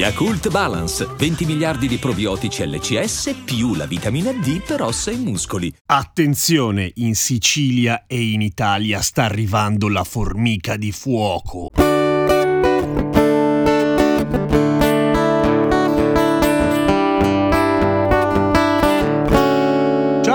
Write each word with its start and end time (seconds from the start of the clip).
Yakult 0.00 0.48
Balance, 0.48 1.06
20 1.14 1.44
miliardi 1.44 1.86
di 1.86 1.98
probiotici 1.98 2.66
LCS 2.66 3.42
più 3.44 3.74
la 3.74 3.84
vitamina 3.84 4.32
D 4.32 4.62
per 4.62 4.80
ossa 4.80 5.10
e 5.10 5.16
muscoli. 5.16 5.70
Attenzione, 5.84 6.90
in 6.94 7.14
Sicilia 7.14 8.04
e 8.06 8.30
in 8.30 8.40
Italia 8.40 9.02
sta 9.02 9.24
arrivando 9.24 9.88
la 9.88 10.04
formica 10.04 10.78
di 10.78 10.90
fuoco. 10.90 11.89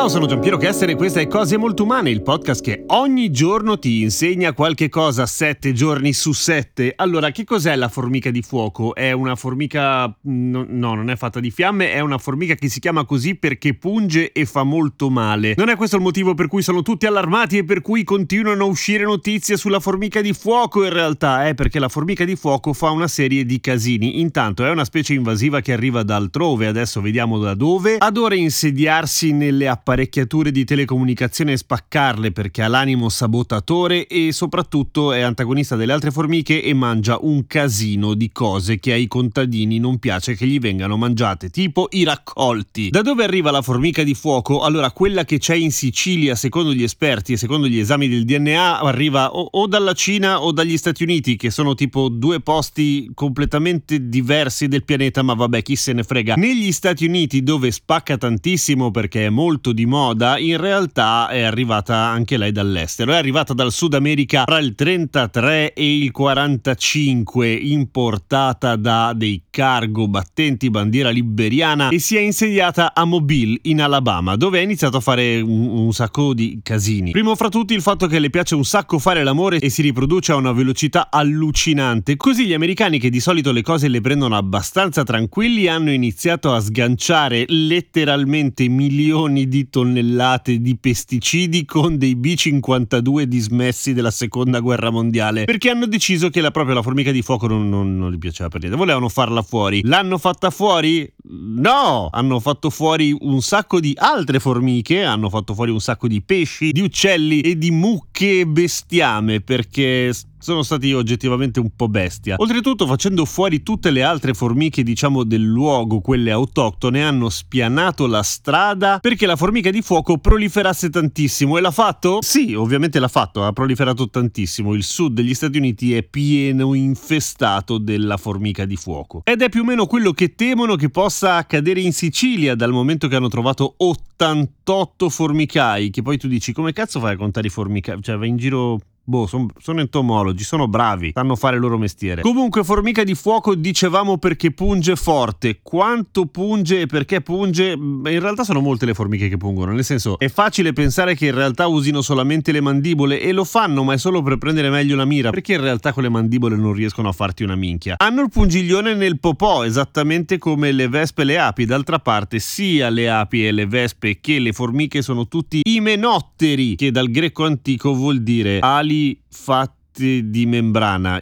Ciao, 0.05 0.13
sono 0.13 0.27
Giampiero 0.27 0.57
Kessler 0.57 0.91
e 0.91 0.95
questa 0.95 1.19
è 1.19 1.25
Cose 1.25 1.57
Molto 1.57 1.81
Umane, 1.81 2.11
il 2.11 2.21
podcast 2.21 2.61
che 2.61 2.83
ogni 2.89 3.31
giorno 3.31 3.79
ti 3.79 4.03
insegna 4.03 4.53
qualche 4.53 4.87
cosa 4.87 5.25
sette 5.25 5.73
giorni 5.73 6.13
su 6.13 6.31
sette. 6.31 6.93
Allora, 6.95 7.31
che 7.31 7.43
cos'è 7.43 7.75
la 7.75 7.89
formica 7.89 8.29
di 8.29 8.43
fuoco? 8.43 8.93
È 8.93 9.11
una 9.13 9.35
formica... 9.35 10.15
no, 10.21 10.65
no, 10.69 10.93
non 10.93 11.09
è 11.09 11.15
fatta 11.15 11.39
di 11.39 11.49
fiamme, 11.49 11.91
è 11.91 12.01
una 12.01 12.19
formica 12.19 12.53
che 12.53 12.69
si 12.69 12.79
chiama 12.79 13.03
così 13.03 13.33
perché 13.33 13.73
punge 13.73 14.31
e 14.31 14.45
fa 14.45 14.61
molto 14.61 15.09
male. 15.09 15.55
Non 15.57 15.69
è 15.69 15.75
questo 15.75 15.95
il 15.95 16.03
motivo 16.03 16.35
per 16.35 16.49
cui 16.49 16.61
sono 16.61 16.83
tutti 16.83 17.07
allarmati 17.07 17.57
e 17.57 17.63
per 17.63 17.81
cui 17.81 18.03
continuano 18.03 18.65
a 18.65 18.67
uscire 18.67 19.05
notizie 19.05 19.57
sulla 19.57 19.79
formica 19.79 20.21
di 20.21 20.33
fuoco 20.33 20.83
in 20.83 20.93
realtà, 20.93 21.47
è 21.47 21.55
perché 21.55 21.79
la 21.79 21.89
formica 21.89 22.25
di 22.25 22.35
fuoco 22.35 22.73
fa 22.73 22.91
una 22.91 23.07
serie 23.07 23.43
di 23.43 23.59
casini. 23.59 24.19
Intanto 24.19 24.63
è 24.63 24.69
una 24.69 24.85
specie 24.85 25.15
invasiva 25.15 25.62
che 25.62 25.73
arriva 25.73 26.03
da 26.03 26.15
altrove, 26.15 26.67
adesso 26.67 27.01
vediamo 27.01 27.40
da 27.40 27.55
dove. 27.55 27.95
Adora 27.97 28.35
insediarsi 28.35 29.31
nelle 29.31 29.67
apparenze 29.67 29.93
apparecchiature 29.96 30.51
di 30.51 30.65
telecomunicazione 30.65 31.54
e 31.54 31.57
spaccarle 31.57 32.32
perché 32.32 32.62
ha 32.62 32.68
l'animo 32.68 33.07
sabotatore 33.07 34.07
e 34.07 34.34
soprattutto 34.34 35.13
è 35.13 35.21
antagonista 35.21 35.77
delle 35.77 35.93
altre 35.93 36.12
formiche 36.12 36.62
e 36.62 36.74
mangia 36.74 37.18
un 37.21 37.48
casino 37.48 38.13
di 38.13 38.29
cose 38.32 38.77
che 38.77 38.91
ai 38.91 39.07
contadini 39.07 39.79
non 39.79 39.98
piace 39.98 40.35
che 40.35 40.46
gli 40.46 40.60
vengano 40.60 40.98
mangiate, 40.98 41.49
tipo 41.49 41.87
i 41.91 42.04
raccolti. 42.04 42.90
Da 42.90 43.02
dove 43.02 43.24
arriva 43.24 43.52
la 43.52 43.62
formica 43.62 44.04
di 44.04 44.13
fuoco? 44.13 44.63
Allora, 44.63 44.91
quella 44.91 45.24
che 45.24 45.37
c'è 45.37 45.55
in 45.55 45.71
Sicilia, 45.71 46.35
secondo 46.35 46.74
gli 46.74 46.84
esperti 46.84 47.34
e 47.34 47.37
secondo 47.37 47.68
gli 47.68 47.80
esami 47.80 48.09
del 48.09 48.26
DNA, 48.26 48.82
arriva 48.82 49.34
o, 49.34 49.48
o 49.49 49.68
dalla 49.68 49.93
Cina 49.93 50.41
o 50.41 50.52
dagli 50.52 50.77
Stati 50.77 51.04
Uniti, 51.04 51.37
che 51.37 51.49
sono 51.52 51.74
tipo 51.74 52.09
due 52.09 52.41
posti 52.41 53.12
completamente 53.13 54.09
diversi 54.09 54.68
del 54.68 54.84
pianeta, 54.84 55.21
ma 55.21 55.34
vabbè, 55.35 55.62
chi 55.62 55.77
se 55.77 55.93
ne 55.93 56.04
frega. 56.04 56.35
Negli 56.35 56.71
Stati 56.74 57.05
Uniti, 57.05 57.43
dove 57.43 57.71
spacca 57.71 58.18
tantissimo 58.18 58.91
perché 58.91 59.27
è 59.27 59.30
molto 59.30 59.71
moda, 59.85 60.37
in 60.37 60.57
realtà 60.57 61.27
è 61.27 61.41
arrivata 61.41 61.95
anche 61.95 62.37
lei 62.37 62.51
dall'estero. 62.51 63.11
È 63.13 63.15
arrivata 63.15 63.53
dal 63.53 63.71
Sud 63.71 63.93
America 63.93 64.44
tra 64.44 64.59
il 64.59 64.75
33 64.75 65.73
e 65.73 65.97
il 65.97 66.11
45, 66.11 67.51
importata 67.51 68.75
da 68.75 69.13
dei 69.16 69.44
cargo 69.50 70.07
battenti 70.07 70.69
bandiera 70.69 71.09
liberiana 71.09 71.89
e 71.89 72.00
si 72.00 72.16
è 72.17 72.19
insediata 72.19 72.94
a 72.94 73.06
Mobile, 73.06 73.59
in 73.63 73.81
Alabama, 73.81 74.35
dove 74.35 74.59
ha 74.59 74.61
iniziato 74.61 74.97
a 74.97 75.01
fare 75.01 75.41
un, 75.41 75.67
un 75.67 75.94
sacco 75.94 76.33
di 76.33 76.59
casini. 76.61 77.11
Primo 77.11 77.35
fra 77.35 77.50
tutti 77.50 77.73
il 77.73 77.81
fatto 77.81 78.07
che 78.07 78.19
le 78.19 78.29
piace 78.29 78.56
un 78.56 78.66
sacco 78.66 79.00
fare 79.00 79.23
l'amore 79.23 79.59
e 79.59 79.69
si 79.69 79.81
riproduce 79.81 80.31
a 80.31 80.35
una 80.35 80.51
velocità 80.51 81.09
allucinante. 81.09 82.17
Così 82.17 82.45
gli 82.45 82.53
americani 82.53 83.00
che 83.00 83.09
di 83.09 83.19
solito 83.19 83.51
le 83.51 83.61
cose 83.61 83.88
le 83.88 84.01
prendono 84.01 84.35
abbastanza 84.35 85.03
tranquilli 85.03 85.67
hanno 85.67 85.91
iniziato 85.91 86.53
a 86.53 86.59
sganciare 86.59 87.45
letteralmente 87.47 88.67
milioni 88.67 89.47
di 89.47 89.69
tonnellate 89.75 90.62
di 90.62 90.78
pesticidi 90.78 91.66
con 91.66 91.97
dei 91.97 92.16
B-52 92.16 93.24
dismessi 93.24 93.91
della 93.91 94.09
seconda 94.09 94.62
guerra 94.62 94.90
mondiale 94.90 95.44
perché 95.44 95.69
hanno 95.69 95.86
deciso 95.86 96.30
che 96.30 96.40
la, 96.40 96.50
proprio 96.50 96.75
la 96.75 96.81
formica 96.81 97.12
di 97.12 97.22
fuoco 97.22 97.46
non, 97.47 97.68
non, 97.68 97.97
non 97.97 98.09
gli 98.09 98.18
piaceva 98.18 98.47
per 98.47 98.62
niente. 98.62 98.78
Volevano 98.78 99.09
farla 99.09 99.41
fuori. 99.41 99.81
L'hanno 99.84 100.18
fatta 100.18 100.50
fuori? 100.50 101.12
No! 101.28 102.08
Hanno 102.09 102.40
fatto 102.40 102.69
fuori 102.69 103.13
un 103.19 103.41
sacco 103.41 103.81
di 103.81 103.94
altre 103.97 104.40
formiche, 104.40 105.03
hanno 105.03 105.30
fatto 105.30 105.53
fuori 105.53 105.72
un 105.72 105.81
sacco 105.81 106.07
di 106.07 106.22
pesci, 106.22 106.72
di 106.72 106.80
uccelli 106.80 107.42
e 107.42 107.57
di 107.57 107.72
mucche 107.72 108.47
bestiame 108.47 109.42
perché 109.42 110.13
sono 110.45 110.61
stati 110.61 110.94
oggettivamente 110.94 111.59
un 111.59 111.72
po' 111.75 111.88
bestia. 111.88 112.35
Oltretutto, 112.38 112.85
facendo 112.85 113.25
fuori 113.25 113.63
tutte 113.63 113.89
le 113.89 114.03
altre 114.03 114.35
formiche, 114.35 114.83
diciamo, 114.83 115.23
del 115.23 115.41
luogo, 115.41 116.01
quelle 116.01 116.29
autoctone, 116.29 117.03
hanno 117.03 117.29
spianato 117.29 118.06
la 118.06 118.22
strada 118.22 119.00
perché 119.00 119.25
la 119.25 119.35
formica 119.35 119.72
di 119.72 119.81
fuoco 119.81 120.19
proliferasse 120.19 120.91
tantissimo. 120.91 121.57
E 121.57 121.61
l'ha 121.61 121.72
fatto? 121.72 122.19
Sì, 122.22 122.53
ovviamente 122.53 123.00
l'ha 123.00 123.07
fatto, 123.07 123.44
ha 123.44 123.51
proliferato 123.53 124.07
tantissimo. 124.07 124.75
Il 124.75 124.83
sud 124.83 125.16
degli 125.16 125.33
Stati 125.33 125.57
Uniti 125.57 125.95
è 125.95 126.03
pieno 126.03 126.75
infestato 126.75 127.79
della 127.79 128.17
formica 128.17 128.66
di 128.66 128.75
fuoco. 128.75 129.22
Ed 129.23 129.41
è 129.41 129.50
più 129.50 129.62
o 129.62 129.66
meno 129.66 129.88
quello 129.88 130.12
che 130.12 130.35
temono 130.35 130.75
che 130.75 130.89
possa 130.89 131.38
accadere 131.38 131.81
in 131.81 131.91
Sicilia 131.91 132.53
dal 132.53 132.72
momento 132.72 133.07
che 133.07 133.16
hanno 133.16 133.29
trovato 133.29 133.73
88 133.77 135.09
formicai. 135.09 135.89
Che 135.89 136.03
poi 136.03 136.19
tu 136.19 136.27
dici, 136.27 136.53
come 136.53 136.72
cazzo 136.72 137.00
fai 137.00 137.13
a 137.13 137.17
contare 137.17 137.47
i 137.47 137.50
formicai? 137.50 138.00
Cioè, 138.00 138.16
vai 138.16 138.29
in 138.29 138.38
giro 138.38 138.79
Boh, 139.08 139.28
son, 139.28 139.48
sono 139.60 139.82
entomologi, 139.82 140.44
sono 140.44 140.68
bravi, 140.68 141.12
sanno 141.14 141.36
fare 141.36 141.58
il 141.58 141.62
loro 141.62 141.78
mestiere. 141.78 142.24
Comunque, 142.24 142.64
formica 142.64 143.04
di 143.04 143.14
fuoco 143.14 143.54
dicevamo 143.54 144.18
perché 144.18 144.50
punge 144.50 144.96
forte. 144.96 145.60
Quanto 145.62 146.26
punge 146.26 146.82
e 146.82 146.86
perché 146.88 147.22
punge? 147.22 147.74
In 147.74 148.20
realtà 148.20 148.44
sono 148.44 148.62
molte 148.62 148.88
le 148.88 148.96
formiche 148.96 149.30
che 149.30 149.38
pungono, 149.38 149.74
nel 149.74 149.84
senso 149.84 150.18
è 150.18 150.28
facile 150.28 150.74
pensare 150.74 151.14
che 151.14 151.28
in 151.28 151.36
realtà 151.36 151.68
usino 151.68 152.02
solamente 152.02 152.52
le 152.52 152.62
mandibole 152.62 153.22
e 153.22 153.32
lo 153.32 153.44
fanno, 153.44 153.84
ma 153.84 153.94
è 153.94 153.98
solo 154.00 154.24
per 154.24 154.40
prendere 154.40 154.72
meglio 154.72 154.96
la 154.96 155.06
mira, 155.06 155.30
perché 155.30 155.54
in 155.54 155.62
realtà 155.62 155.94
con 155.94 156.02
le 156.02 156.10
mandibole 156.10 156.56
non 156.56 156.74
riescono 156.74 157.08
a 157.08 157.12
farti 157.12 157.44
una 157.44 157.56
minchia. 157.56 157.94
Hanno 158.00 158.24
il 158.24 158.30
pungiglione 158.30 158.96
nel 158.96 159.20
popò, 159.20 159.64
esattamente 159.64 160.40
come 160.40 160.72
le 160.72 160.88
vespe 160.88 161.22
e 161.22 161.26
le 161.26 161.38
api. 161.38 161.66
D'altra 161.66 162.00
parte, 162.00 162.40
sia 162.40 162.90
le 162.90 163.08
api 163.08 163.46
e 163.46 163.52
le 163.52 163.68
vespe 163.68 164.20
che 164.20 164.40
le 164.40 164.52
formiche 164.52 165.04
sono 165.04 165.28
tutti 165.28 165.62
imenotteri, 165.64 166.76
che 166.76 166.90
dal 166.90 167.12
greco 167.12 167.46
antico 167.46 167.94
vuol 167.94 168.24
dire 168.24 168.58
ali 168.62 168.94
fato 169.31 169.84
di 169.95 170.45
membrana, 170.45 171.22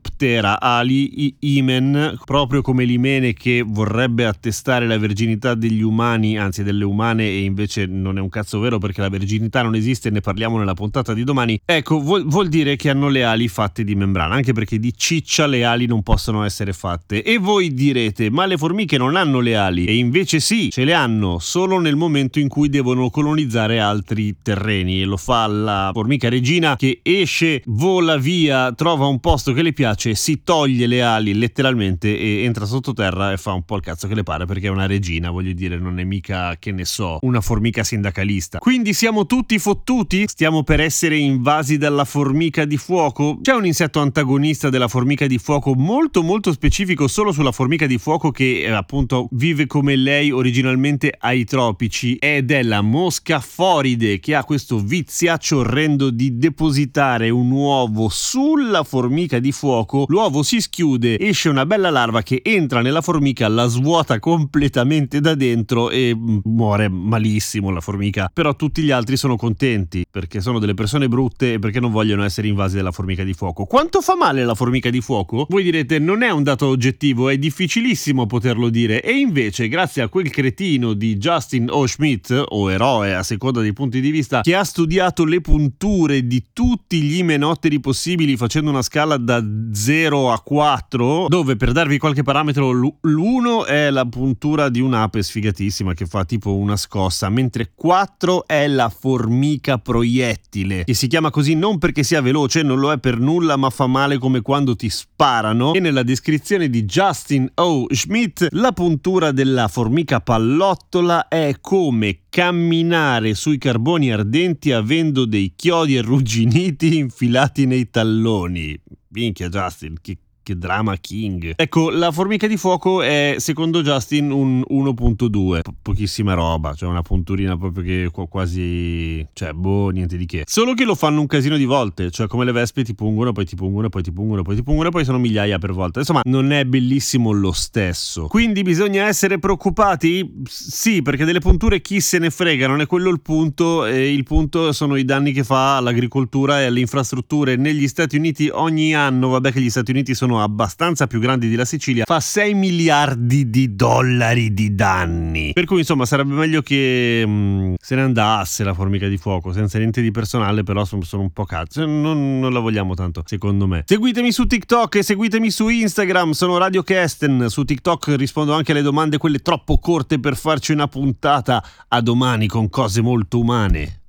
ptera, 0.00 0.60
ali, 0.60 1.36
imen, 1.38 2.18
proprio 2.24 2.60
come 2.60 2.84
l'imene 2.84 3.32
che 3.32 3.64
vorrebbe 3.64 4.26
attestare 4.26 4.86
la 4.86 4.98
verginità 4.98 5.54
degli 5.54 5.82
umani, 5.82 6.36
anzi 6.36 6.62
delle 6.62 6.84
umane, 6.84 7.24
e 7.24 7.42
invece 7.42 7.86
non 7.86 8.18
è 8.18 8.20
un 8.20 8.28
cazzo 8.28 8.58
vero 8.58 8.78
perché 8.78 9.00
la 9.00 9.08
verginità 9.08 9.62
non 9.62 9.74
esiste, 9.74 10.10
ne 10.10 10.20
parliamo 10.20 10.58
nella 10.58 10.74
puntata 10.74 11.14
di 11.14 11.24
domani. 11.24 11.60
Ecco, 11.64 12.00
vuol, 12.00 12.26
vuol 12.26 12.48
dire 12.48 12.76
che 12.76 12.90
hanno 12.90 13.08
le 13.08 13.24
ali 13.24 13.48
fatte 13.48 13.84
di 13.84 13.94
membrana, 13.94 14.34
anche 14.34 14.52
perché 14.52 14.78
di 14.78 14.92
ciccia 14.96 15.46
le 15.46 15.64
ali 15.64 15.86
non 15.86 16.02
possono 16.02 16.42
essere 16.42 16.72
fatte. 16.72 17.22
E 17.22 17.38
voi 17.38 17.72
direte, 17.72 18.30
ma 18.30 18.46
le 18.46 18.56
formiche 18.56 18.98
non 18.98 19.16
hanno 19.16 19.40
le 19.40 19.56
ali? 19.56 19.84
E 19.84 19.94
invece 19.94 20.40
sì, 20.40 20.70
ce 20.70 20.84
le 20.84 20.94
hanno, 20.94 21.38
solo 21.38 21.78
nel 21.78 21.96
momento 21.96 22.38
in 22.40 22.48
cui 22.48 22.68
devono 22.68 23.10
colonizzare 23.10 23.78
altri 23.78 24.36
terreni. 24.42 25.02
E 25.02 25.04
lo 25.04 25.16
fa 25.16 25.46
la 25.46 25.90
formica 25.92 26.28
regina 26.28 26.76
che 26.76 27.00
esce, 27.02 27.62
vola 27.66 27.91
vola 27.92 28.16
via, 28.16 28.72
trova 28.72 29.06
un 29.06 29.20
posto 29.20 29.52
che 29.52 29.60
le 29.60 29.74
piace, 29.74 30.14
si 30.14 30.42
toglie 30.42 30.86
le 30.86 31.02
ali 31.02 31.34
letteralmente 31.34 32.18
e 32.18 32.42
entra 32.44 32.64
sottoterra 32.64 33.32
e 33.32 33.36
fa 33.36 33.52
un 33.52 33.64
po' 33.64 33.76
il 33.76 33.82
cazzo 33.82 34.08
che 34.08 34.14
le 34.14 34.22
pare 34.22 34.46
perché 34.46 34.68
è 34.68 34.70
una 34.70 34.86
regina, 34.86 35.30
voglio 35.30 35.52
dire, 35.52 35.78
non 35.78 35.98
è 35.98 36.04
mica, 36.04 36.56
che 36.58 36.72
ne 36.72 36.86
so, 36.86 37.18
una 37.20 37.42
formica 37.42 37.84
sindacalista. 37.84 38.58
Quindi 38.58 38.94
siamo 38.94 39.26
tutti 39.26 39.58
fottuti? 39.58 40.24
Stiamo 40.26 40.62
per 40.62 40.80
essere 40.80 41.18
invasi 41.18 41.76
dalla 41.76 42.06
formica 42.06 42.64
di 42.64 42.78
fuoco? 42.78 43.38
C'è 43.42 43.52
un 43.52 43.66
insetto 43.66 44.00
antagonista 44.00 44.70
della 44.70 44.88
formica 44.88 45.26
di 45.26 45.36
fuoco 45.36 45.74
molto 45.74 46.22
molto 46.22 46.50
specifico 46.50 47.08
solo 47.08 47.30
sulla 47.30 47.52
formica 47.52 47.86
di 47.86 47.98
fuoco 47.98 48.30
che 48.30 48.62
eh, 48.62 48.70
appunto 48.70 49.28
vive 49.32 49.66
come 49.66 49.96
lei 49.96 50.30
originalmente 50.30 51.14
ai 51.18 51.44
tropici 51.44 52.16
ed 52.16 52.50
è 52.50 52.62
la 52.62 52.80
mosca 52.80 53.38
foride 53.40 54.18
che 54.18 54.34
ha 54.34 54.44
questo 54.44 54.78
viziaccio 54.78 55.58
orrendo 55.58 56.08
di 56.08 56.38
depositare 56.38 57.28
un 57.28 57.50
uovo 57.50 57.80
uovo 57.82 58.08
sulla 58.08 58.84
formica 58.84 59.40
di 59.40 59.50
fuoco, 59.50 60.04
l'uovo 60.06 60.44
si 60.44 60.60
schiude, 60.60 61.18
esce 61.18 61.48
una 61.48 61.66
bella 61.66 61.90
larva 61.90 62.22
che 62.22 62.40
entra 62.44 62.80
nella 62.80 63.00
formica, 63.00 63.48
la 63.48 63.66
svuota 63.66 64.20
completamente 64.20 65.20
da 65.20 65.34
dentro 65.34 65.90
e 65.90 66.16
muore 66.44 66.88
malissimo 66.88 67.70
la 67.70 67.80
formica. 67.80 68.30
Però 68.32 68.54
tutti 68.54 68.82
gli 68.82 68.92
altri 68.92 69.16
sono 69.16 69.36
contenti 69.36 70.04
perché 70.08 70.40
sono 70.40 70.60
delle 70.60 70.74
persone 70.74 71.08
brutte 71.08 71.54
e 71.54 71.58
perché 71.58 71.80
non 71.80 71.90
vogliono 71.90 72.22
essere 72.22 72.46
invasi 72.46 72.76
dalla 72.76 72.92
formica 72.92 73.24
di 73.24 73.32
fuoco. 73.32 73.64
Quanto 73.64 74.00
fa 74.00 74.14
male 74.14 74.44
la 74.44 74.54
formica 74.54 74.88
di 74.88 75.00
fuoco? 75.00 75.46
Voi 75.48 75.64
direte 75.64 75.98
non 75.98 76.22
è 76.22 76.30
un 76.30 76.44
dato 76.44 76.66
oggettivo, 76.66 77.28
è 77.30 77.36
difficilissimo 77.36 78.26
poterlo 78.26 78.68
dire 78.68 79.02
e 79.02 79.12
invece 79.12 79.66
grazie 79.66 80.02
a 80.02 80.08
quel 80.08 80.30
cretino 80.30 80.92
di 80.92 81.16
Justin 81.16 81.68
O. 81.68 81.86
Schmidt 81.86 82.44
o 82.48 82.70
eroe 82.70 83.14
a 83.14 83.24
seconda 83.24 83.60
dei 83.60 83.72
punti 83.72 84.00
di 84.00 84.10
vista 84.10 84.42
che 84.42 84.54
ha 84.54 84.62
studiato 84.62 85.24
le 85.24 85.40
punture 85.40 86.26
di 86.26 86.44
tutti 86.52 87.00
gli 87.00 87.16
imenotteri 87.16 87.71
numeri 87.72 87.80
possibili 87.80 88.36
facendo 88.36 88.70
una 88.70 88.82
scala 88.82 89.16
da 89.16 89.42
0 89.72 90.32
a 90.32 90.40
4, 90.40 91.26
dove 91.28 91.56
per 91.56 91.72
darvi 91.72 91.98
qualche 91.98 92.22
parametro 92.22 92.70
l'1 92.72 93.64
è 93.66 93.90
la 93.90 94.04
puntura 94.04 94.68
di 94.68 94.80
un'ape 94.80 95.22
sfigatissima 95.22 95.94
che 95.94 96.06
fa 96.06 96.24
tipo 96.24 96.54
una 96.54 96.76
scossa, 96.76 97.28
mentre 97.28 97.72
4 97.74 98.46
è 98.46 98.66
la 98.66 98.88
formica 98.88 99.78
proiettile, 99.78 100.84
che 100.84 100.94
si 100.94 101.06
chiama 101.06 101.30
così 101.30 101.54
non 101.54 101.78
perché 101.78 102.02
sia 102.02 102.20
veloce, 102.20 102.62
non 102.62 102.78
lo 102.78 102.92
è 102.92 102.98
per 102.98 103.18
nulla, 103.18 103.56
ma 103.56 103.70
fa 103.70 103.86
male 103.86 104.18
come 104.18 104.42
quando 104.42 104.76
ti 104.76 104.90
sparano. 104.90 105.72
E 105.72 105.80
nella 105.80 106.02
descrizione 106.02 106.68
di 106.68 106.84
Justin 106.84 107.50
O. 107.54 107.86
Schmidt, 107.90 108.48
la 108.50 108.72
puntura 108.72 109.32
della 109.32 109.68
formica 109.68 110.20
pallottola 110.20 111.28
è 111.28 111.56
come 111.60 112.18
camminare 112.32 113.34
sui 113.34 113.58
carboni 113.58 114.10
ardenti 114.10 114.72
avendo 114.72 115.26
dei 115.26 115.52
chiodi 115.54 115.98
arrugginiti 115.98 116.96
infilati 116.96 117.61
nei 117.66 117.90
talloni. 117.90 118.80
Minchia 119.08 119.48
Justin, 119.48 119.96
che 120.00 120.18
che 120.42 120.56
drama 120.56 120.96
king. 120.96 121.54
Ecco, 121.56 121.90
la 121.90 122.10
formica 122.10 122.46
di 122.46 122.56
fuoco 122.56 123.02
è 123.02 123.36
secondo 123.38 123.82
Justin 123.82 124.30
un 124.30 124.62
1.2, 124.68 125.60
po- 125.62 125.74
pochissima 125.80 126.34
roba, 126.34 126.74
cioè 126.74 126.88
una 126.88 127.02
punturina 127.02 127.56
proprio 127.56 127.84
che 127.84 128.10
quasi 128.28 129.26
cioè 129.32 129.52
boh, 129.52 129.90
niente 129.90 130.16
di 130.16 130.26
che. 130.26 130.44
Solo 130.46 130.74
che 130.74 130.84
lo 130.84 130.94
fanno 130.94 131.20
un 131.20 131.26
casino 131.26 131.56
di 131.56 131.64
volte, 131.64 132.10
cioè 132.10 132.26
come 132.26 132.44
le 132.44 132.52
vespe 132.52 132.84
ti 132.84 132.94
pungono, 132.94 133.32
poi 133.32 133.44
ti 133.44 133.56
pungono, 133.56 133.88
poi 133.88 134.02
ti 134.02 134.12
pungono, 134.12 134.42
poi 134.42 134.56
ti 134.56 134.62
pungono, 134.62 134.90
poi 134.90 135.04
sono 135.04 135.18
migliaia 135.18 135.58
per 135.58 135.72
volta. 135.72 136.00
Insomma, 136.00 136.22
non 136.24 136.52
è 136.52 136.64
bellissimo 136.64 137.32
lo 137.32 137.52
stesso. 137.52 138.26
Quindi 138.26 138.62
bisogna 138.62 139.06
essere 139.06 139.38
preoccupati? 139.38 140.42
Sì, 140.44 141.02
perché 141.02 141.24
delle 141.24 141.40
punture 141.40 141.80
chi 141.80 142.00
se 142.00 142.18
ne 142.18 142.30
frega, 142.30 142.66
non 142.66 142.80
è 142.80 142.86
quello 142.86 143.10
il 143.10 143.20
punto, 143.20 143.84
e 143.84 144.12
il 144.12 144.24
punto 144.24 144.72
sono 144.72 144.96
i 144.96 145.04
danni 145.04 145.32
che 145.32 145.44
fa 145.44 145.76
all'agricoltura 145.76 146.60
e 146.60 146.66
alle 146.66 146.80
infrastrutture. 146.80 147.56
Negli 147.56 147.88
Stati 147.88 148.16
Uniti 148.16 148.48
ogni 148.52 148.94
anno, 148.94 149.28
vabbè 149.28 149.52
che 149.52 149.60
gli 149.60 149.70
Stati 149.70 149.90
Uniti 149.90 150.14
sono 150.14 150.31
sono 150.32 150.42
abbastanza 150.42 151.06
più 151.06 151.20
grandi 151.20 151.50
della 151.50 151.66
Sicilia, 151.66 152.04
fa 152.06 152.18
6 152.18 152.54
miliardi 152.54 153.50
di 153.50 153.76
dollari 153.76 154.54
di 154.54 154.74
danni. 154.74 155.52
Per 155.52 155.64
cui 155.66 155.80
insomma 155.80 156.06
sarebbe 156.06 156.32
meglio 156.32 156.62
che 156.62 157.24
mh, 157.26 157.30
mm, 157.30 157.74
se 157.78 157.94
ne 157.94 158.02
andasse 158.02 158.64
la 158.64 158.72
formica 158.72 159.08
di 159.08 159.18
fuoco, 159.18 159.52
senza 159.52 159.78
niente 159.78 160.00
di 160.00 160.10
personale, 160.10 160.62
però 160.62 160.84
sono, 160.84 161.02
sono 161.02 161.22
un 161.22 161.30
po' 161.30 161.44
cazzo, 161.44 161.84
non, 161.84 162.38
non, 162.40 162.52
la 162.52 162.60
vogliamo 162.60 162.94
tanto 162.94 163.22
secondo 163.26 163.66
me. 163.66 163.82
Seguitemi 163.86 164.32
su 164.32 164.46
TikTok 164.46 164.96
e 164.96 165.02
seguitemi 165.02 165.50
su 165.50 165.68
Instagram, 165.68 166.30
sono 166.30 166.56
Radio 166.56 166.82
Kesten, 166.82 167.46
su 167.48 167.64
TikTok 167.64 168.14
rispondo 168.16 168.54
anche 168.54 168.72
alle 168.72 168.82
domande 168.82 169.18
quelle 169.18 169.40
troppo 169.40 169.78
corte 169.78 170.18
per 170.18 170.36
farci 170.36 170.72
una 170.72 170.88
puntata. 170.88 171.62
A 171.88 172.00
domani 172.00 172.46
con 172.46 172.70
cose 172.70 173.02
molto 173.02 173.38
umane. 173.38 174.01